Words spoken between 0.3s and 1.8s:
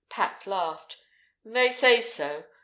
laughed. "They